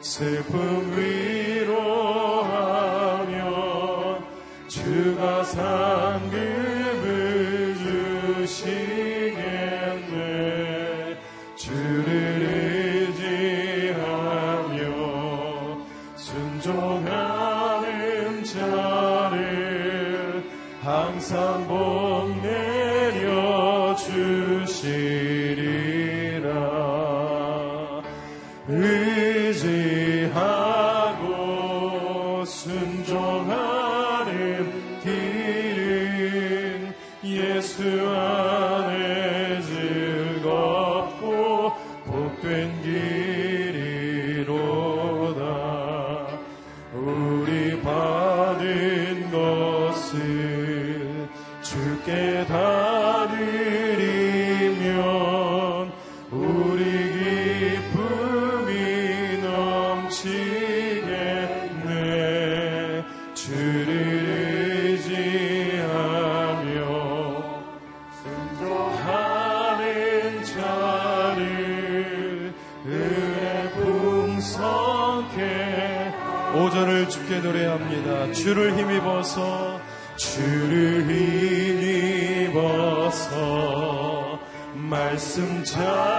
[0.05, 1.73] 슬픔 위로하며
[4.67, 6.34] 주가 상
[78.45, 79.81] 주를 힘입어서
[80.17, 81.01] 주를
[82.51, 84.39] 힘입어서
[84.75, 86.14] 말씀 잘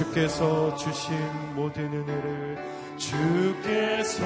[0.00, 1.14] 주께서 주신
[1.54, 2.56] 모든 은혜를
[2.96, 4.22] 주께서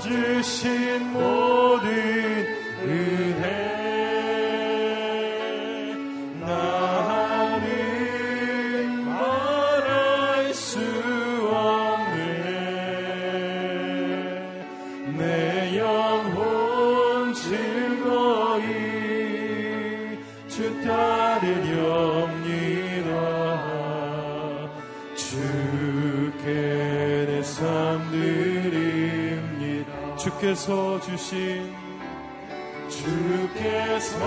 [0.00, 1.88] 주신 모든
[2.84, 3.87] 은혜.
[30.48, 31.74] 주께서 주신
[32.88, 34.18] 주께서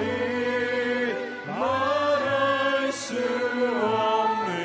[1.46, 3.18] 말할 수
[3.82, 4.56] 없네.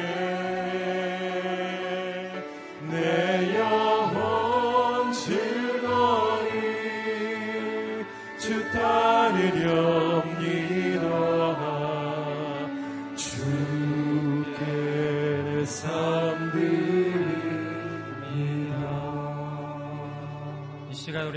[2.88, 6.46] 내 영혼 즐거이
[8.38, 10.05] 주 따르려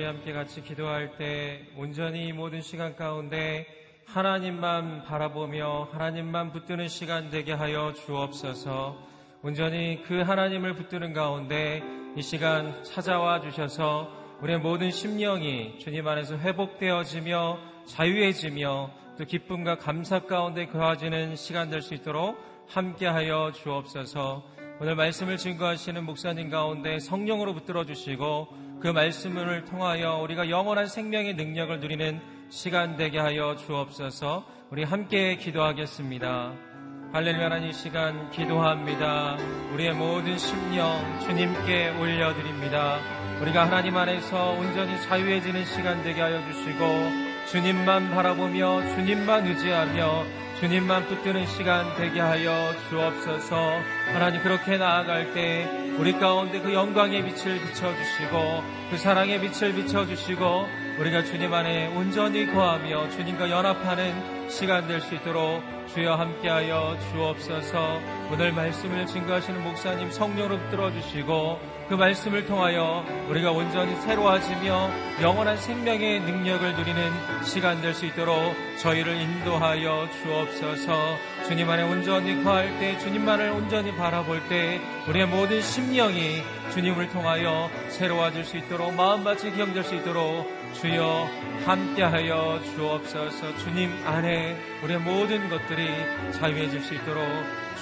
[0.09, 3.67] 함께 같이 기도할 때 온전히 이 모든 시간 가운데
[4.07, 8.97] 하나님만 바라보며 하나님만 붙드는 시간 되게 하여 주옵소서.
[9.43, 11.83] 온전히 그 하나님을 붙드는 가운데
[12.17, 14.11] 이 시간 찾아와 주셔서
[14.41, 18.89] 우리의 모든 심령이 주님 안에서 회복되어지며 자유해지며
[19.19, 22.35] 또 기쁨과 감사 가운데 거하지는 시간 될 수 있도록
[22.67, 24.43] 함께하여 주옵소서.
[24.81, 31.81] 오늘 말씀을 증거하시는 목사님 가운데 성령으로 붙들어 주시고 그 말씀을 통하여 우리가 영원한 생명의 능력을
[31.81, 36.53] 누리는 시간 되게 하여 주옵소서 우리 함께 기도하겠습니다.
[37.11, 39.35] 할렐루야 하나님 시간 기도합니다.
[39.73, 42.99] 우리의 모든 심령 주님께 올려드립니다.
[43.41, 46.85] 우리가 하나님 안에서 온전히 자유해지는 시간 되게 하여 주시고
[47.51, 50.23] 주님만 바라보며 주님만 의지하며
[50.59, 53.55] 주님만 붙드는 시간 되게 하여 주옵소서
[54.13, 60.65] 하나님 그렇게 나아갈 때 우리 가운데 그 영광의 빛을 비춰주시고 그 사랑의 빛을 비춰주시고
[60.97, 65.61] 우리가 주님 안에 온전히 거하며 주님과 연합하는 시간 될 수 있도록
[65.93, 67.99] 주여 함께하여 주옵소서.
[68.31, 74.91] 오늘 말씀을 증거하시는 목사님 성령 으로 들어주시고 그 말씀을 통하여 우리가 온전히 새로워지며
[75.23, 81.17] 영원한 생명의 능력을 누리는 시간 될 수 있도록 저희를 인도하여 주옵소서.
[81.47, 88.45] 주님 안에 온전히 거할 때 주님만을 온전히 바라볼 때 우리의 모든 심령이 주님을 통하여 새로워질
[88.45, 90.47] 수 있도록 마음밭이 기억될 수 있도록
[90.79, 91.27] 주여
[91.65, 93.57] 함께하여 주옵소서.
[93.57, 95.89] 주님 안에 우리의 모든 것들이
[96.33, 97.25] 자유해질 수 있도록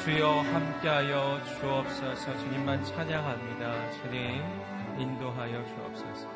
[0.07, 3.91] 주여 함께하여 주옵소서 주님만 찬양합니다.
[3.91, 4.41] 주님
[4.97, 6.29] 인도하여 주옵소서.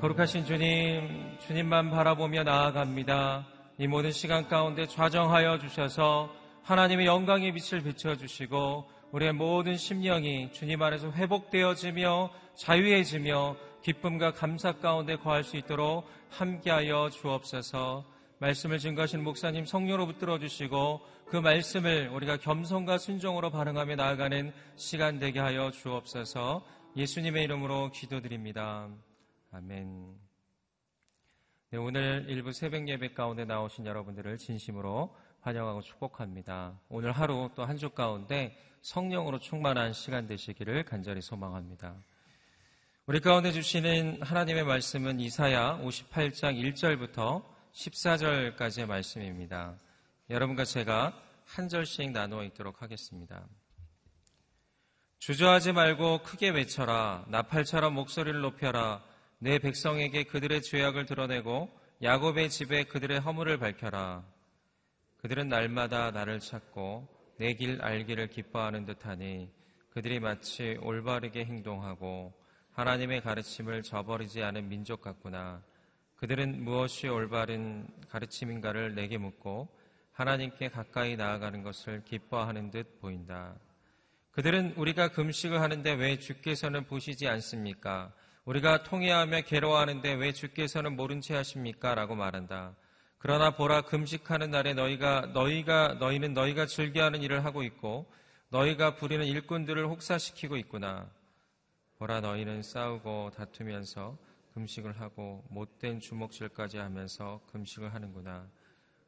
[0.00, 3.46] 거룩하신 주님, 주님만 바라보며 나아갑니다.
[3.78, 6.34] 이 모든 시간 가운데 좌정하여 주셔서
[6.64, 15.44] 하나님의 영광의 빛을 비춰주시고 우리의 모든 심령이 주님 안에서 회복되어지며 자유해지며 기쁨과 감사 가운데 거할
[15.44, 23.50] 수 있도록 함께하여 주옵소서 말씀을 증거하신 목사님 성령으로 붙들어 주시고 그 말씀을 우리가 겸손과 순종으로
[23.50, 26.64] 반응하며 나아가는 시간 되게 하여 주옵소서
[26.96, 28.88] 예수님의 이름으로 기도드립니다.
[29.52, 30.14] 아멘.
[31.70, 36.78] 네, 오늘 일부 새벽 예배 가운데 나오신 여러분들을 진심으로 환영하고 축복합니다.
[36.88, 41.94] 오늘 하루 또 한 주 가운데 성령으로 충만한 시간 되시기를 간절히 소망합니다.
[43.06, 47.42] 우리 가운데 주시는 하나님의 말씀은 이사야 58장 1절부터
[47.78, 49.78] 14절까지의 말씀입니다.
[50.30, 53.46] 여러분과 제가 한 절씩 나누어 있도록 하겠습니다.
[55.20, 57.24] 주저하지 말고 크게 외쳐라.
[57.28, 59.04] 나팔처럼 목소리를 높여라.
[59.38, 61.70] 내 백성에게 그들의 죄악을 드러내고
[62.02, 64.24] 야곱의 집에 그들의 허물을 밝혀라.
[65.18, 67.06] 그들은 날마다 나를 찾고
[67.38, 69.52] 내 길 알기를 기뻐하는 듯하니
[69.90, 72.34] 그들이 마치 올바르게 행동하고
[72.72, 75.62] 하나님의 가르침을 저버리지 않은 민족 같구나.
[76.18, 79.68] 그들은 무엇이 올바른 가르침인가를 내게 묻고
[80.12, 83.54] 하나님께 가까이 나아가는 것을 기뻐하는 듯 보인다.
[84.32, 88.12] 그들은 우리가 금식을 하는데 왜 주께서는 보시지 않습니까?
[88.44, 91.94] 우리가 통회하며 괴로워하는데 왜 주께서는 모른 채 하십니까?
[91.94, 92.74] 라고 말한다.
[93.18, 98.12] 그러나 보라 금식하는 날에 너희가 너희가 너희는 너희가 즐겨하는 일을 하고 있고
[98.48, 101.08] 너희가 부리는 일꾼들을 혹사시키고 있구나.
[101.98, 104.18] 보라 너희는 싸우고 다투면서
[104.58, 108.48] 금식을 하고 못된 주먹질까지 하면서 금식을 하는구나.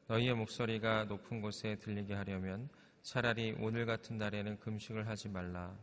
[0.07, 2.69] 너희의 목소리가 높은 곳에 들리게 하려면
[3.03, 5.77] 차라리 오늘 같은 날에는 금식을 하지 말라.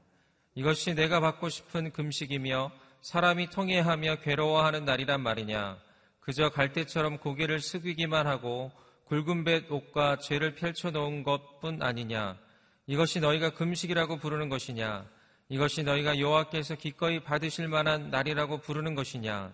[0.56, 2.72] 이것이 내가 받고 싶은 금식이며
[3.02, 5.78] 사람이 통해하며 괴로워하는 날이란 말이냐.
[6.22, 8.72] 그저 갈대처럼 고개를 숙이기만 하고
[9.08, 12.40] 굵은 뱃 옷과 죄를 펼쳐놓은 것뿐 아니냐.
[12.86, 15.06] 이것이 너희가 금식이라고 부르는 것이냐.
[15.50, 19.54] 이것이 너희가 여호와께서 기꺼이 받으실 만한 날이라고 부르는 것이냐.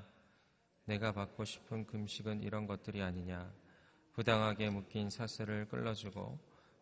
[0.86, 3.52] 내가 받고 싶은 금식은 이런 것들이 아니냐.
[4.14, 6.40] 부당하게 묶인 사슬을 끌어주고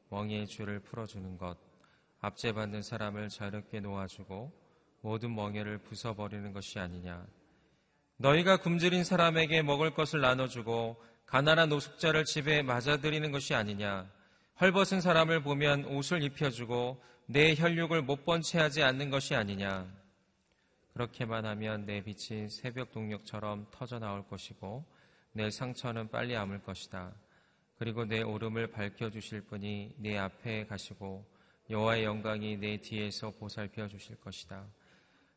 [0.09, 1.57] 멍에의 줄을 풀어주는 것.
[2.21, 4.51] 압제받는 사람을 자유롭게 놓아주고
[5.01, 7.25] 모든 멍에를 부숴버리는 것이 아니냐.
[8.17, 14.09] 너희가 굶주린 사람에게 먹을 것을 나눠주고 가난한 노숙자를 집에 맞아들이는 것이 아니냐.
[14.61, 19.87] 헐벗은 사람을 보면 옷을 입혀주고 내 혈육을 못번채 하지 않는 것이 아니냐.
[20.93, 24.85] 그렇게만 하면 내 빛이 새벽 동력처럼 터져 나올 것이고
[25.31, 27.11] 내 상처는 빨리 아물 것이다.
[27.79, 31.25] 그리고 내 오름을 밝혀 주실 분이 내 앞에 가시고
[31.71, 34.63] 여호와의 영광이 내 뒤에서 보살펴 주실 것이다.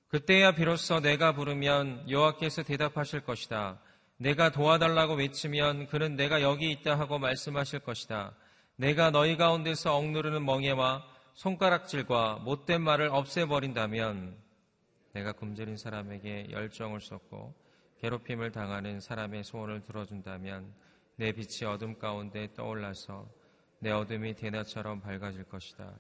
[0.09, 3.81] 그때야 비로소 내가 부르면 여호와께서 대답하실 것이다.
[4.19, 8.35] 내가 도와달라고 외치면 그는 내가 여기 있다 하고 말씀하실 것이다.
[8.77, 11.05] 내가 너희 가운데서 억누르는 멍에와
[11.35, 14.37] 손가락질과 못된 말을 없애버린다면
[15.13, 17.55] 내가 굶주린 사람에게 열정을 쏟고
[18.01, 20.75] 괴롭힘을 당하는 사람의 소원을 들어준다면
[21.17, 23.29] 내 빛이 어둠 가운데 떠올라서
[23.79, 25.93] 내 어둠이 대낮처럼 밝아질 것이다.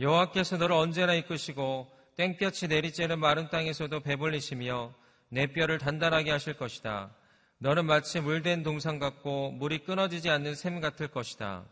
[0.00, 4.92] 여호와께서 너를 언제나 이끄시고 땡볕이 내리쬐는 마른 땅에서도 배불리시며
[5.28, 7.14] 내 뼈를 단단하게 하실 것이다.
[7.58, 11.64] 너는 마치 물된 동상 같고 물이 끊어지지 않는 샘 같을 것이다.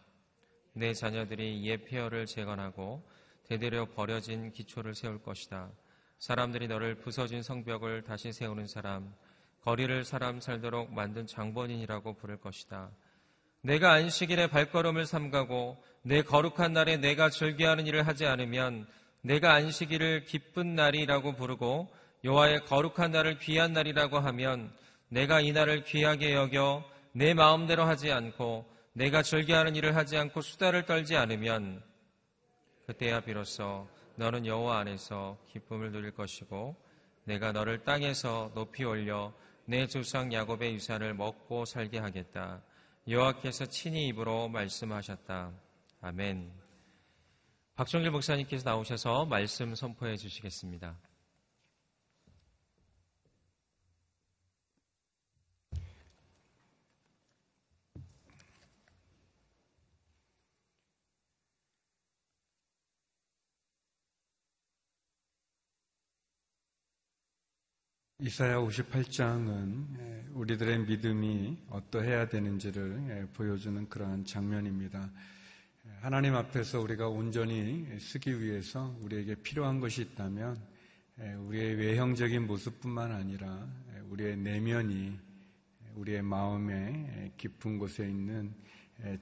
[0.78, 3.02] 내 자녀들이 옛 폐허를 재건하고
[3.48, 5.70] 대대로 버려진 기초를 세울 것이다.
[6.18, 9.12] 사람들이 너를 부서진 성벽을 다시 세우는 사람,
[9.62, 12.90] 거리를 사람 살도록 만든 장본인이라고 부를 것이다.
[13.60, 18.86] 내가 안식일에 발걸음을 삼가고 내 거룩한 날에 내가 즐겨하는 일을 하지 않으면
[19.22, 21.92] 내가 안식일을 기쁜 날이라고 부르고
[22.22, 24.72] 여호와의 거룩한 날을 귀한 날이라고 하면
[25.08, 30.84] 내가 이 날을 귀하게 여겨 내 마음대로 하지 않고 내가 즐겨하는 일을 하지 않고 수다를
[30.84, 31.80] 떨지 않으면
[32.84, 36.74] 그때야 비로소 너는 여호와 안에서 기쁨을 누릴 것이고
[37.22, 39.32] 내가 너를 땅에서 높이 올려
[39.66, 42.60] 내 조상 야곱의 유산을 먹고 살게 하겠다.
[43.06, 45.52] 여호와께서 친히 입으로 말씀하셨다.
[46.00, 46.50] 아멘.
[47.76, 50.98] 박정길 목사님께서 나오셔서 말씀 선포해 주시겠습니다.
[68.28, 75.10] 이사야 58장은 예, 우리들의 믿음이 어떠해야 되는지를 예, 보여주는 그러한 장면입니다.
[75.86, 80.60] 예, 하나님 앞에서 우리가 온전히 쓰기 위해서 우리에게 필요한 것이 있다면
[81.46, 83.66] 우리의 외형적인 모습뿐만 아니라
[84.10, 85.18] 우리의 내면이
[85.94, 88.52] 우리의 마음의 깊은 곳에 있는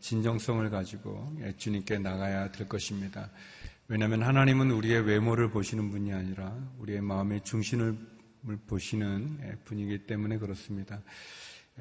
[0.01, 3.31] 진정성을 가지고 주님께 나가야 될 것입니다.
[3.87, 8.16] 왜냐하면 하나님은 우리의 외모를 보시는 분이 아니라 우리의 마음의 중심을
[8.67, 11.03] 보시는 예, 분이기 때문에 그렇습니다.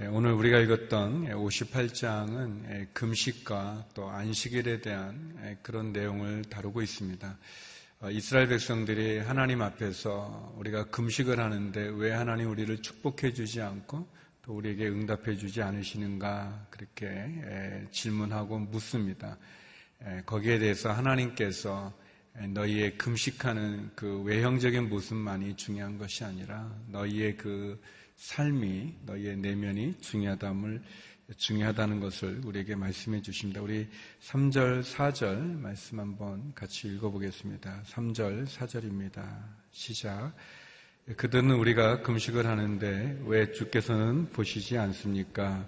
[0.02, 7.38] 예, 오늘 우리가 읽었던 58장은 예, 금식과 또 안식일에 대한 그런 내용을 다루고 있습니다.
[8.02, 14.08] 어, 이스라엘 백성들이 하나님 앞에서 우리가 금식을 하는데 왜 하나님 우리를 축복해 주지 않고
[14.42, 19.38] 또 우리에게 응답해 주지 않으시는가 그렇게 질문하고 묻습니다.
[20.28, 21.92] 거기에 대해서 하나님께서
[22.50, 27.82] 너희의 금식하는 그 외형적인 모습만이 중요한 것이 아니라 너희의 그
[28.18, 30.82] 삶이 너희의 내면이 중요하다을
[31.38, 33.62] 중요하다는 것을 우리에게 말씀해 주십니다.
[33.62, 33.88] 우리
[34.22, 37.84] 3절, 4절 말씀 한번 같이 읽어보겠습니다.
[37.88, 39.24] 3절, 4절입니다.
[39.72, 40.34] 시작.
[41.18, 45.68] 그들은 우리가 금식을 하는데 왜 주께서는 보시지 않습니까?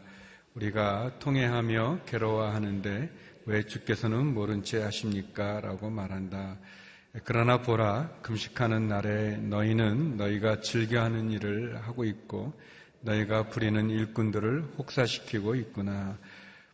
[0.53, 3.09] 우리가 통해하며 괴로워하는데
[3.48, 5.62] 왜 주께서는 모른 채 하십니까?
[5.62, 6.58] 라고 말한다.
[7.24, 12.54] 그러나 보라, 금식하는 날에 너희는 너희가 즐겨하는 일을 하고 있고
[13.00, 16.18] 너희가 부리는 일꾼들을 혹사시키고 있구나.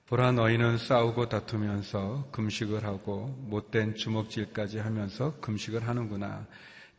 [0.08, 6.48] 보라, 너희는 싸우고 다투면서 금식을 하고 못된 주먹질까지 하면서 금식을 하는구나.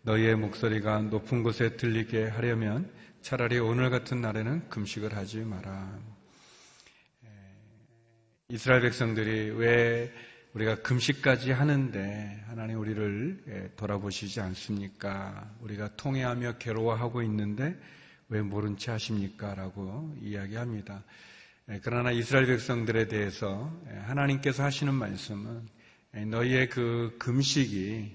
[0.02, 2.88] 너희의 목소리가 높은 곳에 들리게 하려면
[3.22, 6.13] 차라리 오늘 같은 날에는 금식을 하지 마라.
[8.50, 10.12] 이스라엘 백성들이 왜
[10.52, 15.50] 우리가 금식까지 하는데 하나님 우리를 예, 돌아보시지 않습니까?
[15.60, 17.74] 우리가 통해하며 괴로워하고 있는데
[18.28, 19.54] 왜 모른 채 하십니까?
[19.54, 21.02] 라고 이야기합니다.
[21.70, 25.66] 예, 그러나 이스라엘 백성들에 대해서 예, 하나님께서 하시는 말씀은
[26.26, 28.14] 너희의 그 금식이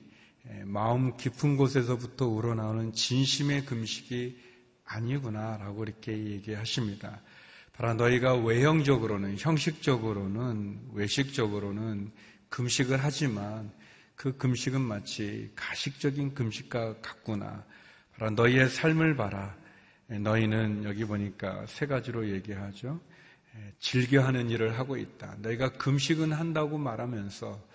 [0.65, 4.39] 마음 깊은 곳에서부터 우러나오는 진심의 금식이
[4.85, 7.19] 아니구나라고 이렇게 얘기하십니다.
[7.79, 12.11] 바라 너희가 외형적으로는 형식적으로는 외식적으로는
[12.49, 13.71] 금식을 하지만
[14.15, 17.63] 그 금식은 마치 가식적인 금식과 같구나.
[18.17, 19.55] 바라 너희의 삶을 봐라.
[20.07, 22.99] 너희는 여기 보니까 세 가지로 얘기하죠.
[23.79, 25.37] 즐겨하는 일을 하고 있다.
[25.39, 27.65] 너희가 금식은 한다고 말하면서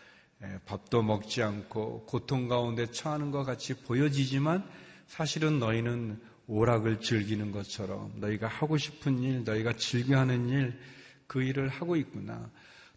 [0.67, 4.69] 밥도 먹지 않고 고통 가운데 처하는 것 같이 보여지지만
[5.07, 10.79] 사실은 너희는 오락을 즐기는 것처럼 너희가 하고 싶은 일, 너희가 즐겨하는 일,
[11.27, 12.51] 그 일을 하고 있구나.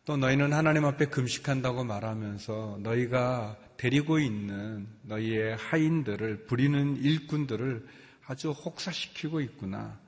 [0.06, 7.86] 또 너희는 하나님 앞에 금식한다고 말하면서 너희가 데리고 있는 너희의 하인들을 부리는 일꾼들을
[8.25, 10.00] 아주 혹사시키고 있구나.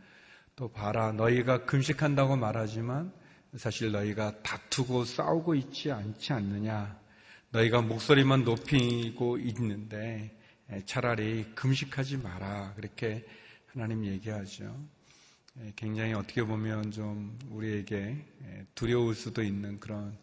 [0.55, 3.13] 또 봐라, 너희가 금식한다고 말하지만
[3.55, 6.99] 사실 너희가 다투고 싸우고 있지 않지 않느냐.
[7.51, 10.37] 너희가 목소리만 높이고 있는데
[10.85, 12.73] 차라리 금식하지 마라.
[12.75, 13.25] 그렇게
[13.67, 14.75] 하나님 얘기하죠.
[15.75, 18.23] 굉장히 어떻게 보면 좀 우리에게
[18.75, 20.17] 두려울 수도 있는 그런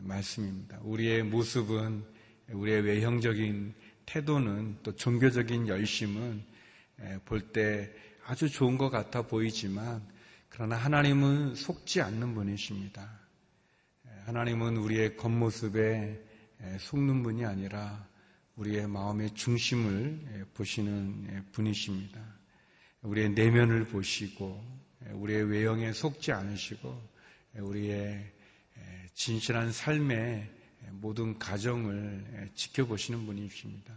[0.00, 0.80] 말씀입니다.
[0.82, 2.04] 우리의 모습은
[2.50, 3.74] 우리의 외형적인
[4.06, 6.44] 태도는 또 종교적인 열심은
[7.24, 7.92] 볼 때
[8.24, 10.06] 아주 좋은 것 같아 보이지만
[10.48, 13.20] 그러나 하나님은 속지 않는 분이십니다.
[14.26, 16.20] 하나님은 우리의 겉모습에
[16.78, 18.06] 속는 분이 아니라
[18.56, 22.20] 우리의 마음의 중심을 보시는 분이십니다.
[23.02, 24.62] 우리의 내면을 보시고
[25.12, 27.10] 우리의 외형에 속지 않으시고
[27.58, 28.32] 우리의
[29.14, 30.50] 진실한 삶의
[30.90, 33.94] 모든 가정을 지켜보시는 분이십니다.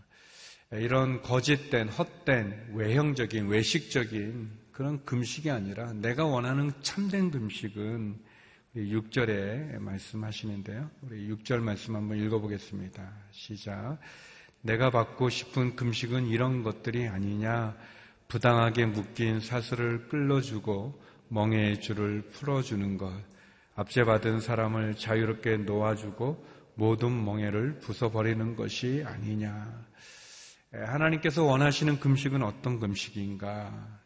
[0.71, 8.19] 이런 거짓된, 헛된, 외형적인, 외식적인 그런 금식이 아니라 내가 원하는 참된 금식은
[8.75, 10.89] 6절에 말씀하시는데요.
[11.03, 13.13] 우리 6절 말씀 한번 읽어보겠습니다.
[13.31, 13.99] 시작.
[14.65, 17.75] 내가 받고 싶은 금식은 이런 것들이 아니냐.
[18.27, 23.13] 부당하게 묶인 사슬을 끌어주고 멍해의 줄을 풀어주는 것.
[23.75, 26.43] 압제받은 사람을 자유롭게 놓아주고
[26.73, 29.85] 모든 멍해를 부숴버리는 것이 아니냐.
[30.73, 34.01] 하나님께서 원하시는 금식은 어떤 금식인가?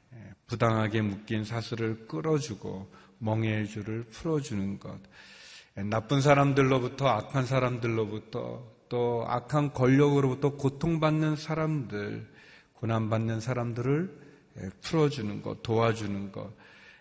[0.48, 5.00] 부당하게 묶인 사슬을 끌어주고 멍해의 줄을 풀어주는 것.
[5.89, 12.27] 나쁜 사람들로부터 악한 사람들로부터 또 악한 권력으로부터 고통받는 사람들,
[12.74, 14.29] 고난받는 사람들을
[14.81, 16.51] 풀어주는 것, 도와주는 것.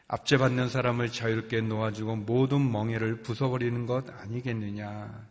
[0.06, 5.28] 압제받는 사람을 자유롭게 놓아주고 모든 멍해를 부숴버리는 것 아니겠느냐.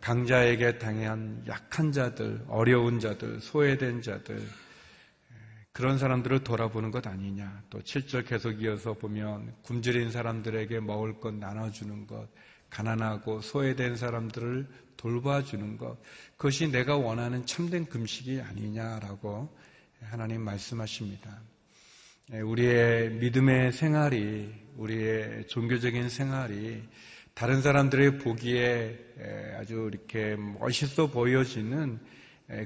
[0.00, 4.42] 강자에게 당한 약한 자들, 어려운 자들, 소외된 자들,
[5.72, 7.62] 그런 사람들을 돌아보는 것 아니냐.
[7.70, 12.28] 또 7절 계속 이어서 보면 굶주린 사람들에게 먹을 것 나눠주는 것,
[12.72, 15.98] 가난하고 소외된 사람들을 돌봐주는 것,
[16.36, 19.54] 그것이 내가 원하는 참된 금식이 아니냐라고
[20.00, 21.40] 하나님 말씀하십니다.
[22.32, 26.82] 우리의 믿음의 생활이, 우리의 종교적인 생활이
[27.34, 28.98] 다른 사람들의 보기에
[29.58, 31.98] 아주 이렇게 멋있어 보여지는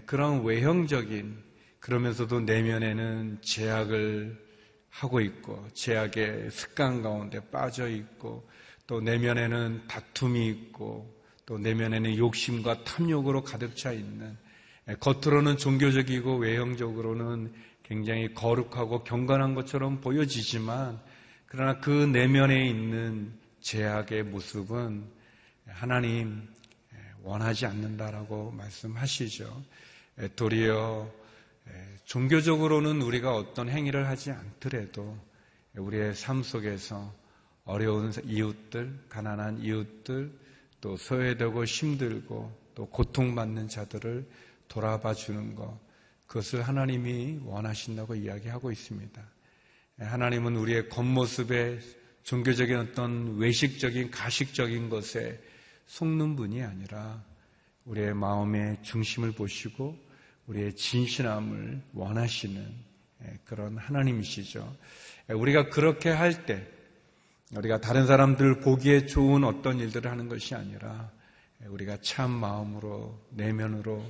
[0.06, 1.36] 그런 외형적인
[1.80, 4.46] 그러면서도 내면에는 제약을
[4.90, 8.48] 하고 있고 제약의 습관 가운데 빠져 있고
[8.86, 14.36] 또 내면에는 다툼이 있고 또 내면에는 욕심과 탐욕으로 가득 차 있는
[15.00, 21.00] 겉으로는 종교적이고 외형적으로는 굉장히 거룩하고 경건한 것처럼 보여지지만
[21.46, 25.04] 그러나 그 내면에 있는 제약의 모습은
[25.66, 26.48] 하나님
[27.22, 29.64] 원하지 않는다라고 말씀하시죠.
[30.36, 31.10] 도리어
[32.04, 35.18] 종교적으로는 우리가 어떤 행위를 하지 않더라도
[35.74, 37.12] 우리의 삶 속에서
[37.66, 40.32] 어려운 이웃들, 가난한 이웃들,
[40.80, 44.26] 또 소외되고 힘들고 또 고통받는 자들을
[44.68, 45.78] 돌아봐 주는 것,
[46.26, 49.22] 그것을 하나님이 원하신다고 이야기하고 있습니다.
[49.98, 51.80] 하나님은 우리의 겉모습에
[52.22, 55.40] 종교적인 어떤 외식적인 가식적인 것에
[55.86, 57.22] 속는 분이 아니라
[57.84, 59.96] 우리의 마음의 중심을 보시고
[60.46, 62.86] 우리의 진실함을 원하시는
[63.24, 64.76] 예, 그런 하나님이시죠.
[65.30, 66.75] 예, 우리가 그렇게 할 때
[67.54, 71.10] 우리가 다른 사람들 보기에 좋은 어떤 일들을 하는 것이 아니라
[71.62, 74.04] 예, 우리가 참 마음으로 내면으로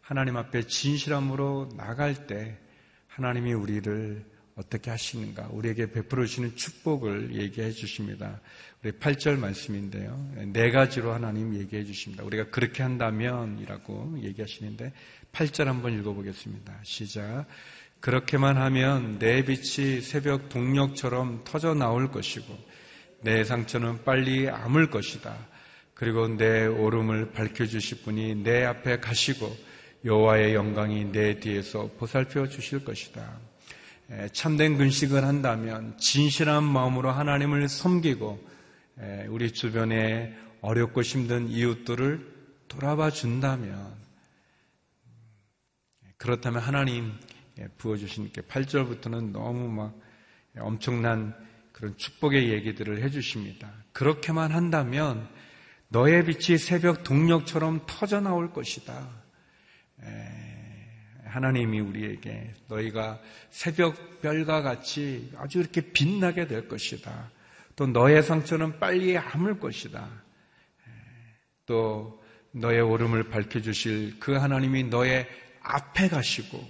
[0.00, 2.56] 하나님 앞에 진실함으로 나갈 때
[3.08, 4.24] 하나님이 우리를
[4.54, 8.40] 어떻게 하시는가, 우리에게 베풀어 주시는 축복을 얘기해 주십니다.
[8.82, 10.32] 우리 8절 말씀인데요.
[10.52, 12.24] 네 가지로 하나님 얘기해 주십니다.
[12.24, 14.92] 우리가 그렇게 한다면 이라고 얘기하시는데
[15.32, 16.74] 8절 한번 읽어 보겠습니다.
[16.82, 17.46] 시작.
[18.00, 22.56] 그렇게만 하면 내 빛이 새벽 동력처럼 터져 나올 것이고
[23.20, 25.36] 내 상처는 빨리 아물 것이다.
[25.94, 29.54] 그리고 내 오름을 밝혀주실 분이 내 앞에 가시고
[30.04, 33.40] 여호와의 영광이 내 뒤에서 보살펴 주실 것이다.
[34.32, 38.48] 참된 근식을 한다면 진실한 마음으로 하나님을 섬기고
[39.28, 43.92] 우리 주변에 어렵고 힘든 이웃들을 돌아봐 준다면
[46.16, 47.12] 그렇다면 하나님
[47.78, 49.98] 부어주신 8절부터는 너무 막
[50.58, 51.34] 엄청난
[51.78, 53.72] 그런 축복의 얘기들을 해주십니다.
[53.92, 55.28] 그렇게만 한다면
[55.86, 59.08] 너의 빛이 새벽 동력처럼 터져 나올 것이다.
[61.24, 67.30] 하나님이 우리에게 너희가 새벽 별과 같이 아주 이렇게 빛나게 될 것이다.
[67.76, 70.10] 또 너의 상처는 빨리 아물 것이다.
[71.64, 75.28] 또 너의 오름을 밝혀주실 그 하나님이 너의
[75.60, 76.60] 앞에 가시고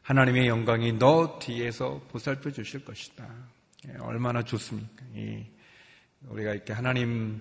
[0.00, 3.28] 하나님의 영광이 너 뒤에서 보살펴 주실 것이다.
[4.00, 5.04] 얼마나 좋습니까?
[6.28, 7.40] 우리가 이렇게 하나님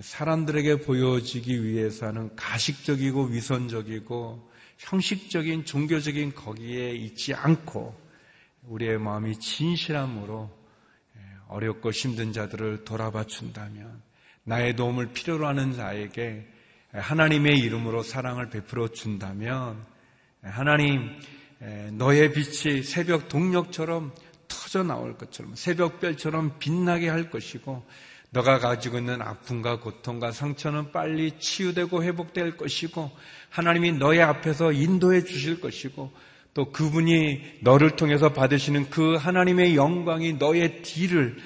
[0.00, 7.98] 사람들에게 보여지기 위해서 하는 가식적이고 위선적이고 형식적인 종교적인 거기에 있지 않고
[8.62, 10.50] 우리의 마음이 진실함으로
[11.48, 14.02] 어렵고 힘든 자들을 돌아봐 준다면
[14.44, 16.46] 나의 도움을 필요로 하는 자에게
[16.92, 19.84] 하나님의 이름으로 사랑을 베풀어 준다면
[20.42, 21.14] 하나님
[21.92, 24.14] 너의 빛이 새벽 동력처럼
[24.68, 27.86] 터져 나올 것처럼 새벽별처럼 빛나게 할 것이고
[28.30, 33.10] 너가 가지고 있는 아픔과 고통과 상처는 빨리 치유되고 회복될 것이고
[33.48, 36.12] 하나님이 너의 앞에서 인도해 주실 것이고
[36.52, 41.38] 또 그분이 너를 통해서 받으시는 그 하나님의 영광이 너의 뒤를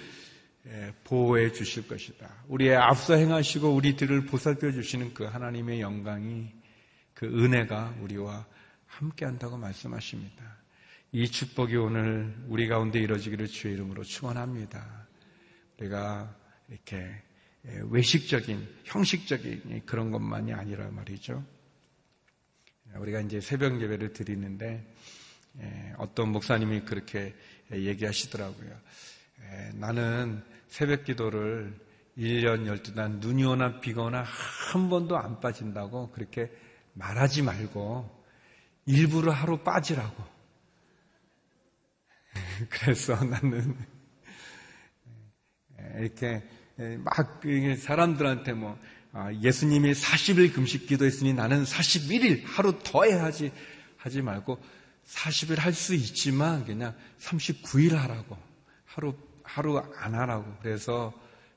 [1.05, 2.29] 보호해 주실 것이다.
[2.49, 6.53] 우리의 앞서 행하시고 우리 뒤를 보살펴 주시는 그 하나님의 영광이
[7.15, 8.45] 그 은혜가 우리와
[8.87, 10.62] 함께 한다고 말씀하십니다.
[11.15, 15.07] 이 축복이 오늘 우리 가운데 이루어지기를 주의 이름으로 축원합니다.
[15.79, 16.35] 우리가
[16.71, 17.23] 이렇게
[17.91, 21.45] 외식적인, 형식적인 그런 것만이 아니라 말이죠.
[22.95, 24.91] 우리가 이제 새벽 예배를 드리는데
[25.99, 27.35] 어떤 목사님이 그렇게
[27.71, 28.75] 얘기하시더라고요.
[29.75, 31.79] 나는 새벽 기도를
[32.17, 36.51] 1년 12단 눈이 오나 비가 오나 한 번도 안 빠진다고 그렇게
[36.95, 38.25] 말하지 말고
[38.87, 40.33] 일부러 하루 빠지라고.
[42.69, 43.77] 그래서 나는
[45.99, 46.43] 이렇게
[46.99, 47.43] 막
[47.79, 48.79] 사람들한테 뭐
[49.13, 53.53] 아, 예수님이 40일 금식 기도했으니 나는 41일 하루 더 해야지
[53.99, 54.59] 하지 말고
[55.07, 58.39] 40일 할 수 있지만 그냥 39일 하라고
[58.87, 61.13] 하루 하루 안 하라고 그래서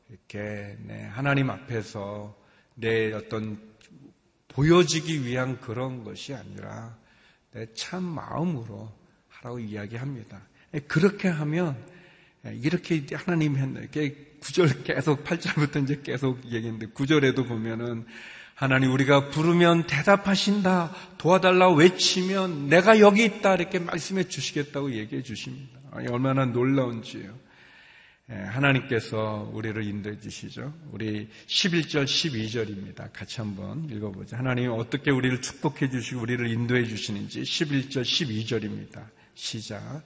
[0.10, 2.36] 이렇게 네, 하나님 앞에서
[2.76, 3.62] 내 어떤
[4.50, 6.98] 보여지기 위한 그런 것이 아니라
[7.52, 8.92] 내 참 마음으로
[9.30, 10.42] 하라고 이야기합니다.
[10.88, 11.76] 그렇게 하면
[12.62, 13.88] 이렇게 하나님 했네.
[14.40, 18.06] 구절 계속 8절부터 이제 계속 얘기했는데 9절에도 보면은
[18.54, 20.96] 하나님 우리가 부르면 대답하신다.
[21.18, 23.56] 도와달라 외치면 내가 여기 있다.
[23.56, 25.80] 이렇게 말씀해 주시겠다고 얘기해 주십니다.
[25.92, 27.46] 얼마나 놀라운지요.
[28.32, 30.74] 예, 하나님께서 우리를 인도해 주시죠.
[30.92, 33.14] 우리 11절, 12절입니다.
[33.14, 34.36] 같이 한번 읽어보죠.
[34.36, 39.06] 하나님 어떻게 우리를 축복해 주시고 우리를 인도해 주시는지 11절, 12절입니다.
[39.36, 40.04] 시작.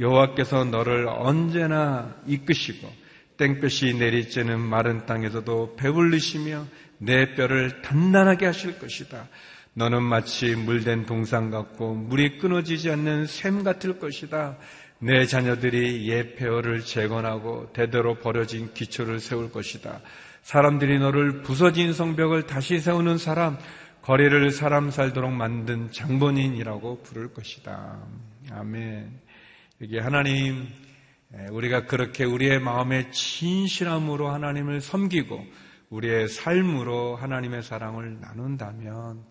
[0.00, 2.88] 여호와께서 너를 언제나 이끄시고
[3.36, 6.66] 땡볕이 내리쬐는 마른 땅에서도 배불리시며
[6.98, 9.28] 내 뼈를 단단하게 하실 것이다.
[9.74, 14.56] 너는 마치 물된 동상 같고 물이 끊어지지 않는 샘 같을 것이다.
[14.98, 20.00] 내 자녀들이 옛 폐허를 재건하고 대대로 버려진 기초를 세울 것이다.
[20.42, 23.58] 사람들이 너를 부서진 성벽을 다시 세우는 사람,
[24.00, 27.98] 거리를 사람 살도록 만든 장본인이라고 부를 것이다.
[28.52, 29.25] 아멘.
[29.82, 30.66] 여기 하나님,
[31.50, 35.44] 우리가 그렇게 우리의 마음의 진실함으로 하나님을 섬기고
[35.90, 39.22] 우리의 삶으로 하나님의 사랑을 나눈다면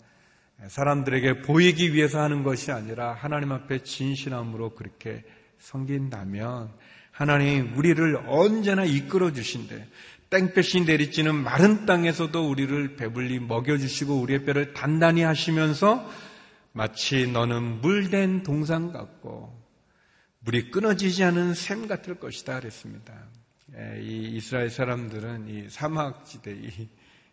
[0.68, 5.24] 사람들에게 보이기 위해서 하는 것이 아니라 하나님 앞에 진실함으로 그렇게
[5.58, 6.70] 섬긴다면
[7.10, 9.88] 하나님 우리를 언제나 이끌어 주신대.
[10.30, 16.08] 땡볕이 내리쬐는 마른 땅에서도 우리를 배불리 먹여주시고 우리의 뼈를 단단히 하시면서
[16.72, 19.65] 마치 너는 물된 동상 같고
[20.46, 23.16] 물이 끊어지지 않은 샘 같을 것이다 그랬습니다.
[23.76, 26.70] 예, 이 이스라엘 사람들은 이 사막지대에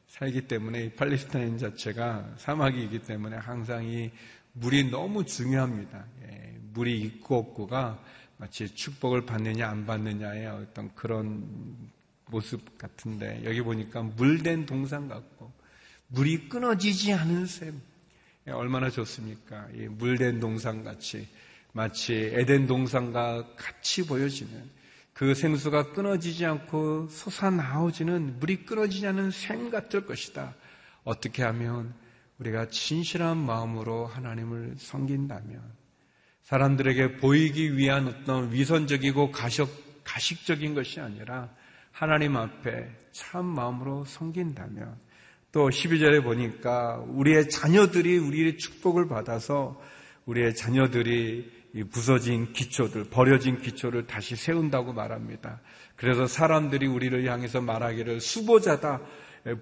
[0.06, 4.10] 살기 때문에 이 팔레스타인 자체가 사막이기 때문에 항상 이
[4.54, 6.06] 물이 너무 중요합니다.
[6.22, 8.02] 예, 물이 있고 없고가
[8.38, 11.46] 마치 축복을 받느냐 안 받느냐의 어떤 그런
[12.30, 15.52] 모습 같은데 여기 보니까 물된 동상 같고
[16.08, 17.78] 물이 끊어지지 않은 샘
[18.48, 19.68] 예, 얼마나 좋습니까?
[19.74, 21.28] 이 물된 동상 같이
[21.72, 24.70] 마치 에덴 동산과 같이 보여지는
[25.12, 30.54] 그 생수가 끊어지지 않고 솟아나오지는 물이 끊어지지 않은 샘 같을 것이다.
[31.04, 31.94] 어떻게 하면
[32.38, 35.62] 우리가 진실한 마음으로 하나님을 섬긴다면
[36.42, 39.68] 사람들에게 보이기 위한 어떤 위선적이고 가식,
[40.04, 41.50] 가식적인 것이 아니라
[41.92, 44.96] 하나님 앞에 참 마음으로 섬긴다면
[45.52, 49.80] 또 12절에 보니까 우리의 자녀들이 우리의 축복을 받아서
[50.24, 55.60] 우리의 자녀들이 이 부서진 기초들, 버려진 기초를 다시 세운다고 말합니다.
[55.96, 59.00] 그래서 사람들이 우리를 향해서 말하기를 수보자다.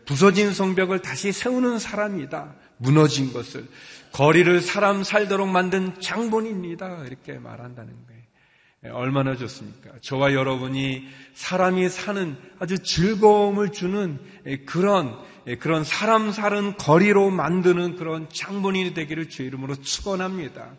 [0.04, 2.54] 부서진 성벽을 다시 세우는 사람이다.
[2.78, 3.66] 무너진 것을.
[4.12, 7.04] 거리를 사람 살도록 만든 장본입니다.
[7.06, 8.94] 이렇게 말한다는 거예요.
[8.96, 9.90] 얼마나 좋습니까?
[10.00, 14.18] 저와 여러분이 사람이 사는 아주 즐거움을 주는
[14.66, 15.16] 그런,
[15.60, 20.72] 그런 사람 사는 거리로 만드는 그런 장본인이 되기를 주의 이름으로 축원합니다.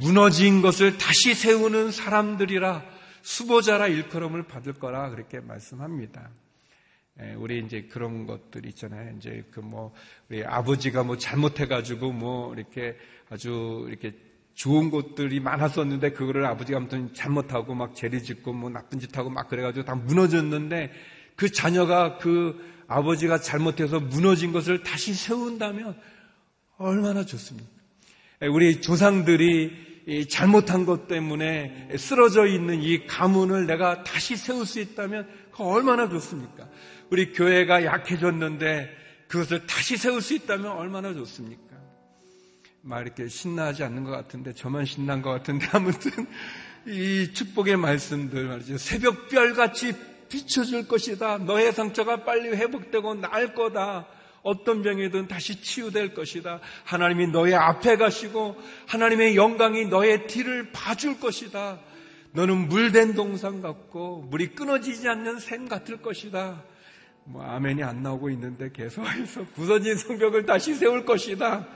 [0.00, 2.84] 무너진 것을 다시 세우는 사람들이라
[3.22, 6.30] 수보자라 일컬음을 받을 거라 그렇게 말씀합니다.
[7.36, 9.16] 우리 이제 그런 것들 있잖아요.
[9.16, 9.92] 이제 그 뭐
[10.28, 12.96] 우리 아버지가 뭐 잘못해가지고 뭐 이렇게
[13.30, 14.12] 아주 이렇게
[14.54, 19.48] 좋은 곳들이 많았었는데 그거를 아버지가 아무튼 잘못하고 막 죄를 짓고 뭐 나쁜 짓 하고 막
[19.48, 20.92] 그래가지고 다 무너졌는데
[21.34, 25.98] 그 자녀가 그 아버지가 잘못해서 무너진 것을 다시 세운다면
[26.76, 27.68] 얼마나 좋습니까?
[28.50, 35.26] 우리 조상들이 잘못한 것 때문에 쓰러져 있는 이 가문을 내가 다시 세울 수 있다면
[35.56, 36.68] 얼마나 좋습니까?
[37.10, 38.90] 우리 교회가 약해졌는데
[39.28, 41.74] 그것을 다시 세울 수 있다면 얼마나 좋습니까?
[42.82, 46.10] 막 이렇게 신나지 않는 것 같은데 저만 신난 것 같은데 아무튼
[46.86, 48.76] 이 축복의 말씀들 말이죠.
[48.76, 49.94] 새벽별 같이
[50.28, 51.38] 비춰줄 것이다.
[51.38, 54.06] 너의 상처가 빨리 회복되고 나을 거다.
[54.44, 56.60] 어떤 병이든 다시 치유될 것이다.
[56.84, 61.80] 하나님이 너의 앞에 가시고 하나님의 영광이 너의 뒤를 봐줄 것이다.
[62.32, 66.62] 너는 물된 동상 같고 물이 끊어지지 않는 샘 같을 것이다.
[67.24, 71.66] 뭐 아멘이 안 나오고 있는데 계속해서 부서진 성벽을 다시 세울 것이다.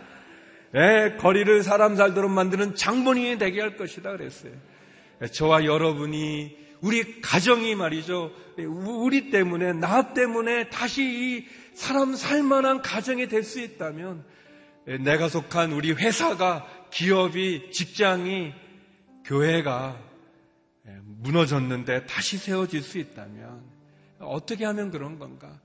[0.75, 4.53] 예, 거리를 사람 살도록 만드는 장본인이 되게 할 것이다 그랬어요.
[5.23, 8.31] 예, 저와 여러분이 우리 가정이 말이죠.
[8.59, 11.47] 우리 때문에 나 때문에 다시 이
[11.79, 14.25] 사람 살만한 가정이 될 수 있다면
[14.89, 18.53] 예, 내가 속한 우리 회사가 기업이 직장이
[19.25, 19.97] 교회가
[20.89, 23.63] 예, 무너졌는데 다시 세워질 수 있다면
[24.19, 25.61] 어떻게 하면 그런 건가?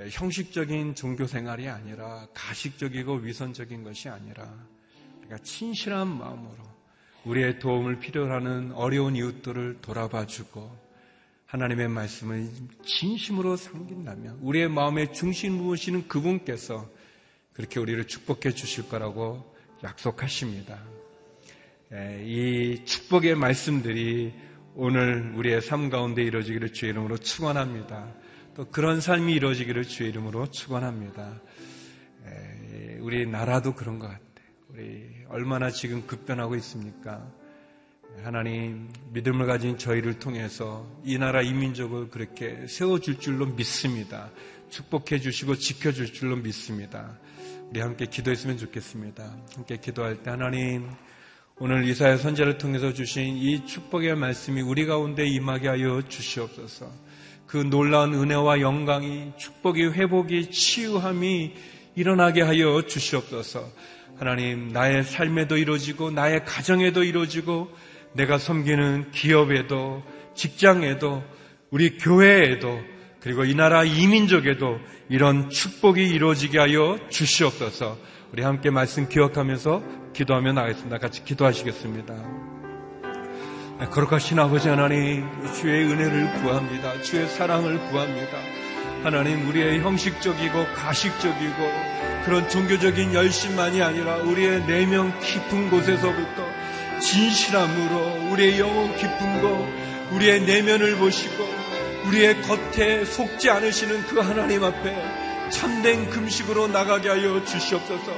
[0.00, 4.52] 예, 형식적인 종교 생활이 아니라 가식적이고 위선적인 것이 아니라
[5.20, 6.64] 그러니까 친실한 마음으로
[7.26, 10.83] 우리의 도움을 필요로 하는 어려운 이웃들을 돌아봐주고
[11.54, 12.48] 하나님의 말씀을
[12.84, 16.90] 진심으로 섬긴다면 우리의 마음의 중심 무엇이는 그분께서
[17.52, 20.82] 그렇게 우리를 축복해 주실 거라고 약속하십니다.
[21.92, 24.34] 예, 이 축복의 말씀들이
[24.74, 28.12] 오늘 우리의 삶 가운데 이루어지기를 주의 이름으로 축원합니다.
[28.56, 31.40] 또 그런 삶이 이루어지기를 주의 이름으로 축원합니다.
[32.98, 34.24] 우리 나라도 그런 것 같아요.
[34.70, 37.32] 우리 얼마나 지금 급변하고 있습니까?
[38.24, 44.30] 하나님 믿음을 가진 저희를 통해서 이 나라 이 민족을 그렇게 세워줄 줄로 믿습니다.
[44.70, 47.18] 축복해 주시고 지켜줄 줄로 믿습니다.
[47.68, 49.30] 우리 함께 기도했으면 좋겠습니다.
[49.54, 50.88] 함께 기도할 때 하나님
[51.58, 56.90] 오늘 이사야 선제를 통해서 주신 이 축복의 말씀이 우리 가운데 임하게 하여 주시옵소서.
[57.46, 61.52] 그 놀라운 은혜와 영광이 축복이 회복이 치유함이
[61.94, 63.70] 일어나게 하여 주시옵소서.
[64.16, 67.68] 하나님 나의 삶에도 이루어지고 나의 가정에도 이루어지고
[68.14, 70.02] 내가 섬기는 기업에도
[70.34, 71.22] 직장에도
[71.70, 72.80] 우리 교회에도
[73.20, 77.98] 그리고 이 나라 이민족에도 이런 축복이 이루어지게 하여 주시옵소서.
[78.32, 80.98] 우리 함께 말씀 기억하면서 기도하며 나가겠습니다.
[80.98, 82.14] 같이 기도하시겠습니다.
[83.80, 87.00] 네, 거룩하신 아버지 하나님, 주의 은혜를 구합니다.
[87.02, 88.38] 주의 사랑을 구합니다.
[89.02, 91.72] 하나님, 우리의 형식적이고 가식적이고
[92.24, 96.63] 그런 종교적인 열심만이 아니라 우리의 내면 깊은 곳에서부터
[97.04, 99.68] 진실함으로 우리의 영혼 곳,
[100.12, 101.46] 우리의 내면을 보시고
[102.06, 108.10] 우리의 겉에 속지 않으시는 그 하나님 앞에 참된 금식으로 나가게 하여 주시옵소서.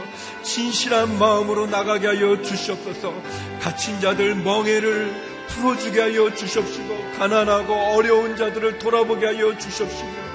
[0.43, 3.13] 진실한 마음으로 나가게 하여 주시옵소서.
[3.61, 5.13] 갇힌 자들 멍해를
[5.49, 10.27] 풀어주게 하여 주십시고 가난하고 어려운 자들을 돌아보게 하여 주십시고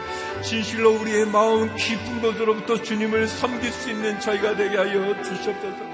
[0.43, 5.90] 진실로 우리의 마음 깊은 곳으로부터 주님을 섬길 수 있는 저희가 되게 하여 주시옵소서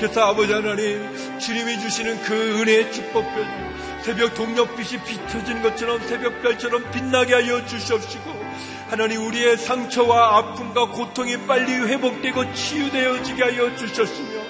[0.00, 3.46] 그래서 아버지 하나님 주님이 주시는 그 은혜의 축복별
[4.00, 8.30] 새벽 동력빛이 비춰지는 것처럼 새벽별처럼 빛나게 하여 주시옵시고
[8.88, 14.40] 하나님 우리의 상처와 아픔과 고통이 빨리 회복되고 치유되어지게 하여 주셨으며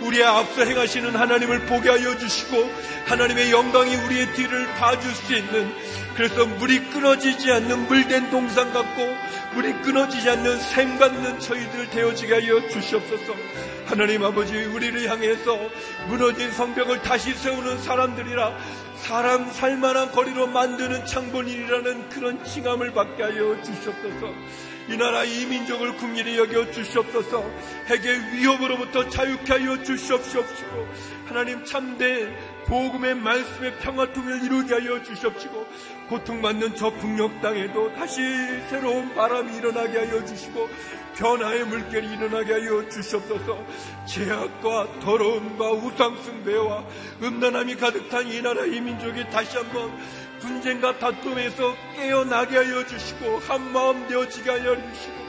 [0.00, 2.70] 우리의 앞서 행하시는 하나님을 보게 하여 주시고
[3.04, 5.70] 하나님의 영광이 우리의 뒤를 봐줄 수 있는
[6.16, 9.02] 그래서 물이 끊어지지 않는 물된 동상 같고
[9.54, 13.34] 물이 끊어지지 않는 샘 같는 저희들 되어지게 하여 주시옵소서.
[13.86, 15.58] 하나님 아버지 우리를 향해서
[16.08, 18.56] 무너진 성벽을 다시 세우는 사람들이라
[18.96, 24.32] 사람 살만한 거리로 만드는 창본인이라는 그런 칭함을 받게 하여 주시옵소서
[24.88, 27.50] 이 나라 이 민족을 국민히 여겨 주시옵소서.
[27.86, 30.44] 핵의 위협으로부터 자유케 하여 주시옵시고
[31.24, 35.66] 하나님 참된 복음의 말씀의 평화통을 이루게 하여 주시옵시고
[36.08, 38.20] 고통받는 저 북녘 땅에도 다시
[38.68, 40.68] 새로운 바람이 일어나게 하여 주시고
[41.16, 43.64] 변화의 물결이 일어나게 하여 주시옵소서.
[44.06, 46.84] 제약과 더러움과 우상숭배와
[47.22, 49.96] 음란함이 가득한 이 나라 이 민족이 다시 한번
[50.44, 55.24] 분쟁과 다툼에서 깨어나게 하여 주시고 한 마음 되어지게 하여 주시고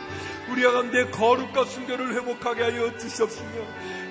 [0.52, 3.50] 우리 가운데 거룩과 순결을 회복하게 하여 주시옵시며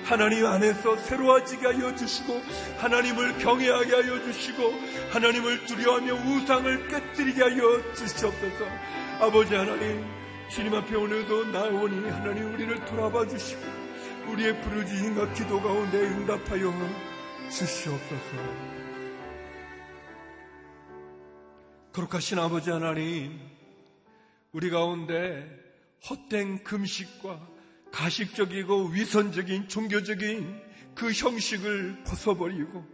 [0.03, 2.41] 하나님 안에서 새로워지게 하여 주시고
[2.77, 4.73] 하나님을 경외하게 하여 주시고
[5.11, 8.65] 하나님을 두려워하며 우상을 깨뜨리게 하여 주시옵소서
[9.21, 10.05] 아버지 하나님
[10.49, 13.61] 주님 앞에 오늘도 나오니 하나님 우리를 돌아봐 주시고
[14.27, 16.73] 우리의 부르짖음과 기도 가운데 응답하여
[17.49, 18.94] 주시옵소서.
[21.95, 23.39] 거룩하신 아버지 하나님,
[24.51, 25.49] 우리 가운데
[26.09, 27.47] 헛된 금식과
[27.93, 30.61] 가식적이고 위선적인 종교적인
[30.93, 32.85] 그 형식을 벗어버리고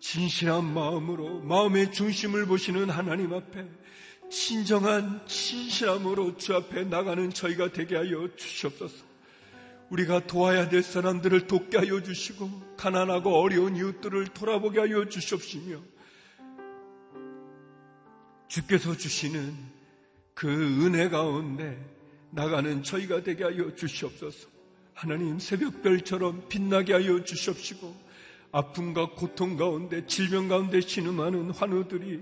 [0.00, 3.68] 진실한 마음으로 마음의 중심을 보시는 하나님 앞에
[4.28, 9.04] 진정한 진실함으로 주 앞에 나가는 저희가 되게 하여 주시옵소서.
[9.90, 15.93] 우리가 도와야 될 사람들을 돕게 하여 주시고 가난하고 어려운 이웃들을 돌아보게 하여 주시옵시며
[18.54, 19.52] 주께서 주시는
[20.32, 21.76] 그 은혜 가운데
[22.30, 24.48] 나가는 저희가 되게 하여 주시옵소서.
[24.92, 27.92] 하나님 새벽별처럼 빛나게 하여 주시옵시고
[28.52, 32.20] 아픔과 고통 가운데 질병 가운데 신음하는 환우들이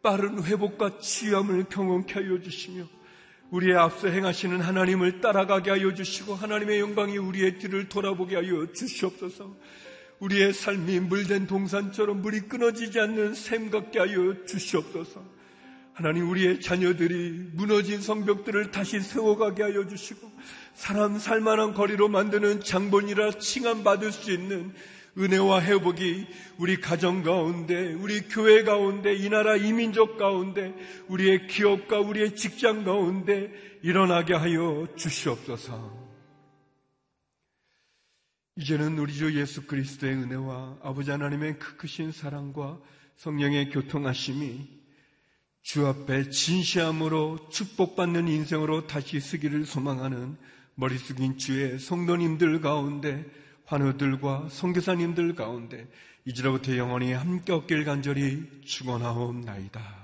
[0.00, 2.86] 빠른 회복과 치유함을 경험케 하여 주시며
[3.50, 9.56] 우리의 앞서 행하시는 하나님을 따라가게 하여 주시고 하나님의 영광이 우리의 뒤를 돌아보게 하여 주시옵소서.
[10.20, 15.33] 우리의 삶이 물된 동산처럼 물이 끊어지지 않는 샘 같게 하여 주시옵소서.
[15.94, 20.30] 하나님 우리의 자녀들이 무너진 성벽들을 다시 세워가게 하여 주시고
[20.74, 24.74] 사람 살만한 거리로 만드는 장본이라 칭함받을 수 있는
[25.16, 26.26] 은혜와 회복이
[26.58, 30.74] 우리 가정 가운데, 우리 교회 가운데, 이 나라 이민족 가운데,
[31.06, 33.52] 우리의 기업과 우리의 직장 가운데
[33.82, 36.04] 일어나게 하여 주시옵소서.
[38.56, 42.80] 이제는 우리 주 예수 그리스도의 은혜와 아버지 하나님의 그 크신 사랑과
[43.14, 44.83] 성령의 교통하심이
[45.64, 50.36] 주 앞에 진시함으로 축복받는 인생으로 다시 쓰기를 소망하는
[50.74, 53.24] 머리 숙인 주의 성도님들 가운데
[53.64, 55.88] 환우들과 성교사님들 가운데
[56.26, 60.03] 이제로부터 영원히 함께 없길 간절히 축원하옵나이다.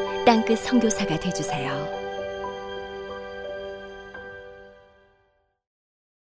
[0.25, 2.00] 땅끝 성교사가 되주세요